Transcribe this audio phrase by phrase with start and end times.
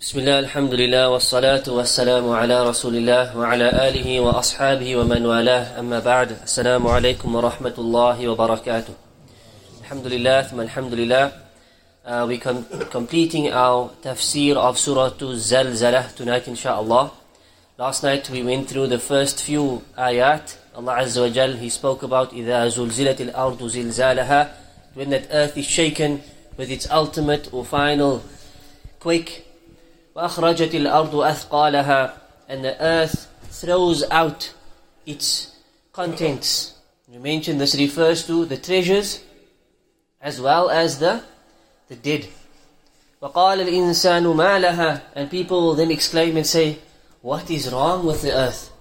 [0.00, 5.98] بسم الله الحمد لله والصلاة والسلام على رسول الله وعلى آله وأصحابه ومن والاه أما
[6.00, 8.94] بعد السلام عليكم ورحمة الله وبركاته
[9.80, 11.32] الحمد لله ثم الحمد لله
[12.06, 17.10] uh, we com completing our tafsir of surah زلزلة tonight إن شاء الله
[17.78, 22.32] last night we went through the first few آيات الله عز وجل he spoke about
[22.32, 24.48] إذا زلزلت الأرض زلزالها
[24.94, 26.22] when that earth is shaken
[26.56, 28.22] with its ultimate or final
[28.98, 29.49] quake
[30.19, 32.13] وأخرجت الأرض أثقالها
[32.47, 34.53] and the earth throws out
[35.05, 35.55] its
[35.91, 36.73] contents.
[37.07, 39.23] We mentioned this refers to the treasures
[40.21, 41.23] as well as the,
[41.87, 42.27] the dead.
[43.21, 46.77] وقال الإنسان ما لها and people will then exclaim and say
[47.21, 48.71] what is wrong with the earth?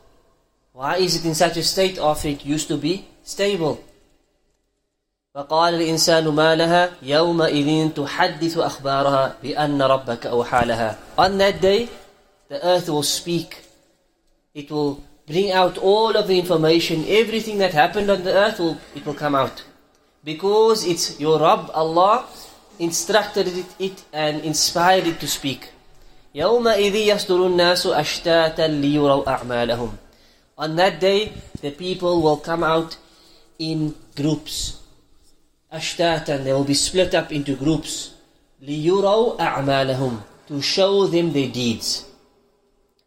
[0.72, 3.82] Why is it in such a state after it used to be stable?
[5.39, 11.87] فقال الإنسان ما لها يومئذ تحدث أخبارها بأن ربك أوحى لها On that day,
[12.49, 13.63] the earth will speak.
[14.53, 18.77] It will bring out all of the information, everything that happened on the earth, will,
[18.93, 19.63] it will come out.
[20.25, 22.25] Because it's your Rabb, Allah,
[22.77, 25.71] instructed it, it and inspired it to speak.
[26.35, 29.91] يومئذ يصدر الناس أشتاتا ليروا أعمالهم
[30.57, 32.97] On that day, the people will come out
[33.57, 34.78] in groups
[35.72, 38.14] ashtatan, they will be split up into groups.
[38.62, 42.04] لِيُرَوْا أَعْمَالَهُمْ To show them their deeds.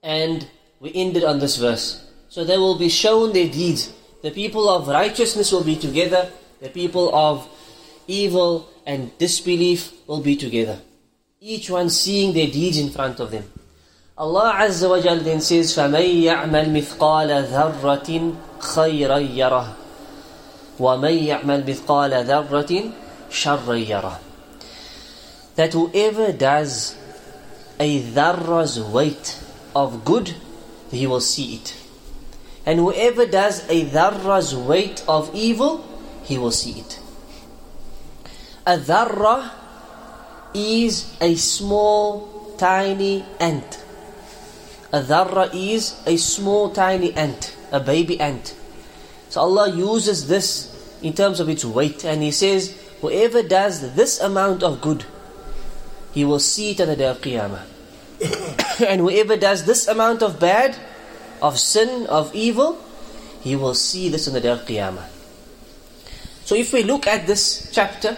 [0.04, 0.48] And
[0.80, 2.04] we ended on this verse.
[2.30, 3.94] So they will be shown their deeds.
[4.22, 6.30] The people of righteousness will be together.
[6.60, 7.48] The people of
[8.08, 10.80] evil and disbelief will be together.
[11.40, 13.46] Each one seeing their deeds in front of them.
[14.18, 19.81] Allah Azza wa Jal then says, فَمَن يَعْمَلْ مِثْقَالَ ذَرَّةٍ خَيْرًا يَرَهُ
[20.82, 22.92] وَمَنْ يَعْمَلْ مِثْقَالَ ذَرَّةٍ
[23.30, 24.18] شَرًّا يَرَهُ
[25.56, 26.96] That whoever does
[27.80, 29.40] a dharra's weight
[29.76, 30.36] of good,
[30.92, 31.76] he will see it.
[32.66, 35.84] And whoever does a dharra's weight of evil,
[36.24, 37.00] he will see it.
[38.66, 39.52] A dharra
[40.54, 43.84] is a small, tiny ant.
[44.92, 48.56] A dharra is a small, tiny ant, a baby ant.
[49.30, 50.71] So Allah uses this
[51.03, 55.05] in terms of its weight and He says, whoever does this amount of good,
[56.13, 57.63] he will see it on the day of Qiyamah.
[58.87, 60.77] and whoever does this amount of bad,
[61.41, 62.79] of sin, of evil,
[63.41, 65.09] he will see this on the day of Qiyamah.
[66.45, 68.17] So if we look at this chapter,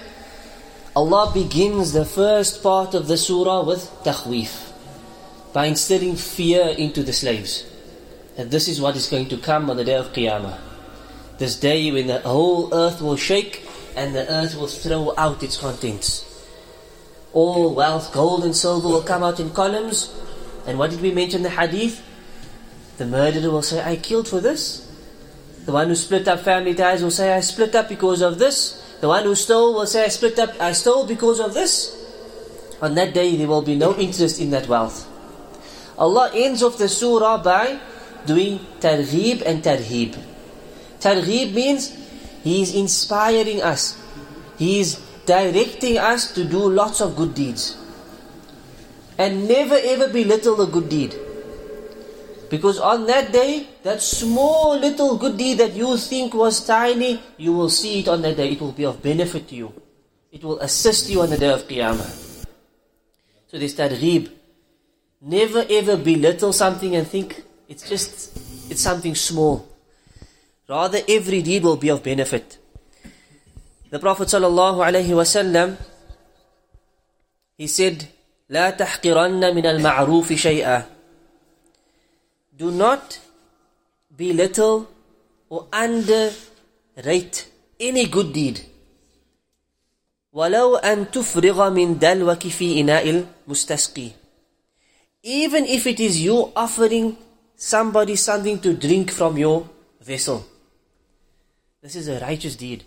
[0.96, 4.72] Allah begins the first part of the surah with takhweef,
[5.52, 7.64] by instilling fear into the slaves.
[8.36, 10.73] That this is what is going to come on the day of Qiyamah.
[11.38, 15.56] This day when the whole earth will shake and the earth will throw out its
[15.56, 16.24] contents.
[17.32, 20.14] All wealth, gold and silver will come out in columns.
[20.66, 22.02] And what did we mention in the hadith?
[22.98, 24.88] The murderer will say, I killed for this.
[25.66, 28.80] The one who split up family ties will say, I split up because of this.
[29.00, 32.00] The one who stole will say, I split up, I stole because of this.
[32.80, 35.10] On that day, there will be no interest in that wealth.
[35.98, 37.80] Allah ends off the surah by
[38.26, 40.16] doing targhib and tarhib.
[41.04, 41.92] Targhib means
[42.42, 44.00] He is inspiring us.
[44.56, 47.76] He is directing us to do lots of good deeds.
[49.18, 51.14] And never ever belittle a good deed.
[52.48, 57.52] Because on that day, that small little good deed that you think was tiny, you
[57.52, 58.52] will see it on that day.
[58.52, 59.72] It will be of benefit to you.
[60.32, 62.46] It will assist you on the day of Qiyamah.
[63.48, 64.30] So there's targhib.
[65.20, 68.36] Never ever belittle something and think it's just,
[68.70, 69.73] it's something small.
[70.67, 72.57] Rather, every deed will be of benefit.
[73.89, 75.77] The Prophet ﷺ,
[77.57, 78.07] he said,
[78.49, 80.85] لا تحقرن من المعروف شيئا.
[82.57, 83.19] Do not
[84.15, 84.87] belittle
[85.49, 87.47] or underrate
[87.79, 88.59] any good deed.
[90.33, 94.11] ولو أن تفرغ من دلوك في إناء المستسقي.
[95.23, 97.17] Even if it is you offering
[97.55, 99.67] somebody something to drink from your
[100.01, 100.45] vessel.
[101.83, 102.85] This is a righteous deed.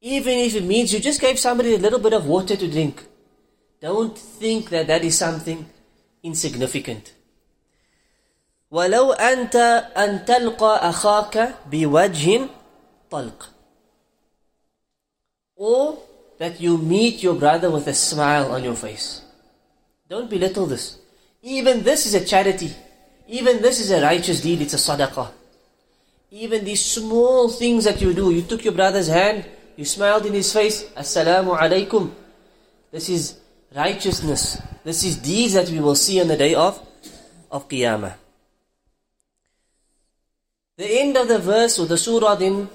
[0.00, 3.04] Even if it means you just gave somebody a little bit of water to drink.
[3.80, 5.66] Don't think that that is something
[6.22, 7.12] insignificant.
[8.70, 9.56] ولو أنت
[9.96, 12.48] أن تلقى أخاك بوجه
[13.10, 13.50] طلق
[15.56, 15.98] or
[16.38, 19.20] that you meet your brother with a smile on your face.
[20.08, 20.96] Don't belittle this.
[21.42, 22.72] Even this is a charity.
[23.28, 24.62] Even this is a righteous deed.
[24.62, 25.30] It's a sadaqah.
[26.35, 28.29] Even these small things that you do.
[28.29, 29.45] You took your brother's hand,
[29.77, 32.11] you smiled in his face, Assalamu alaikum.
[32.91, 33.39] This is
[33.73, 34.61] righteousness.
[34.83, 36.77] This is deeds that we will see on the day of,
[37.49, 38.15] of Qiyamah.
[40.75, 42.67] The end of the verse or the surah then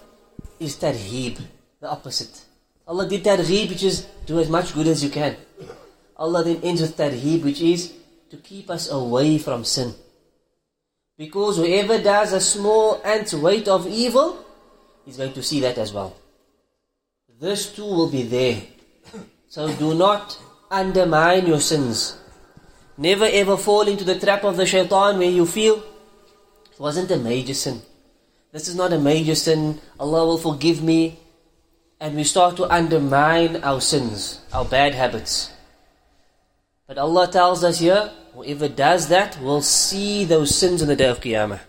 [0.58, 1.38] is tarheeb,
[1.80, 2.40] the opposite.
[2.88, 5.36] Allah did targhib, which is do as much good as you can.
[6.16, 7.92] Allah then ends with tarheeb, which is
[8.30, 9.92] to keep us away from sin.
[11.20, 14.42] Because whoever does a small ant weight of evil,
[15.06, 16.16] is going to see that as well.
[17.38, 18.62] This too will be there.
[19.50, 20.38] So do not
[20.70, 22.16] undermine your sins.
[22.96, 25.82] Never ever fall into the trap of the shaitan where you feel
[26.72, 27.82] it wasn't a major sin.
[28.52, 29.80] This is not a major sin.
[29.98, 31.18] Allah will forgive me.
[31.98, 35.50] And we start to undermine our sins, our bad habits.
[36.90, 41.06] But Allah tells us here, whoever does that will see those sins on the day
[41.06, 41.60] of Qiyamah.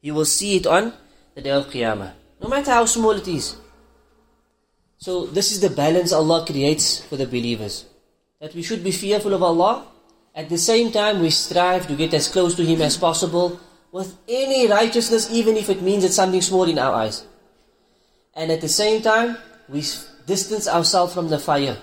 [0.00, 0.92] He will see it on
[1.34, 2.12] the day of Qiyamah.
[2.40, 3.56] No matter how small it is.
[4.98, 7.86] So this is the balance Allah creates for the believers.
[8.38, 9.88] That we should be fearful of Allah.
[10.36, 13.58] At the same time, we strive to get as close to Him as possible
[13.90, 17.26] with any righteousness, even if it means it's something small in our eyes.
[18.34, 19.36] And at the same time,
[19.68, 19.80] we
[20.26, 21.78] distance ourselves from the fire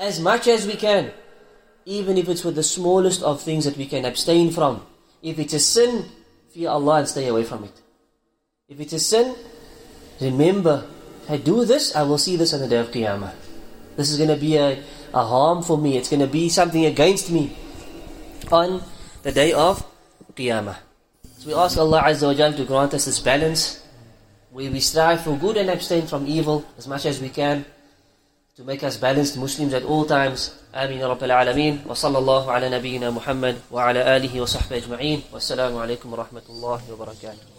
[0.00, 1.12] as much as we can
[1.84, 4.84] even if it's with the smallest of things that we can abstain from.
[5.22, 6.06] If it's a sin,
[6.50, 7.80] fear Allah and stay away from it.
[8.68, 9.34] If it's a sin,
[10.20, 10.86] remember,
[11.24, 13.32] if I do this, I will see this on the day of Qiyamah.
[13.96, 14.82] This is going to be a,
[15.12, 15.96] a harm for me.
[15.96, 17.54] It's going to be something against me
[18.50, 18.82] on
[19.22, 19.84] the day of
[20.34, 20.76] Qiyamah.
[21.38, 23.84] So we ask Allah Azza wa Jal to grant us this balance,
[24.50, 27.64] where we strive for good and abstain from evil as much as we can,
[28.56, 30.52] to make us balanced Muslims at all times.
[30.74, 31.00] Amin.
[31.00, 31.84] Rabbil Alameen.
[31.86, 35.20] Wa sallallahu ala nabiyyina Muhammad wa ala alihi wa sahbihi ajma'een.
[35.32, 37.51] Wassalamu alaikum wa rahmatullahi wa barakatuh.